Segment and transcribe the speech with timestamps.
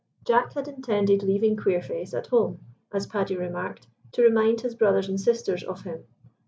[0.25, 2.59] Jack had intended leaving Queerface at home,
[2.91, 6.05] as Paddy remarked, to remind his brothers and sisters of him.